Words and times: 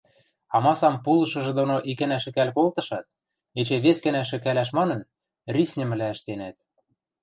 Амасам 0.55 0.95
пулышыжы 1.03 1.53
доно 1.59 1.75
икӓнӓ 1.91 2.17
шӹкӓл 2.23 2.49
колтышат, 2.57 3.05
эче 3.59 3.77
вес 3.83 3.97
гӓнӓ 4.05 4.23
шӹкӓлӓш 4.29 4.69
манын, 4.77 5.01
рисньӹмӹлӓ 5.55 6.07
ӹштенӓт: 6.15 6.55